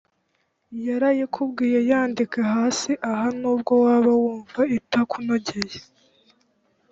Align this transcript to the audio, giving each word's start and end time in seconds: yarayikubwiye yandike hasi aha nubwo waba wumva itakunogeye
yarayikubwiye 0.87 1.79
yandike 1.89 2.39
hasi 2.53 2.91
aha 3.09 3.27
nubwo 3.39 3.71
waba 3.85 4.11
wumva 4.21 4.61
itakunogeye 4.77 5.79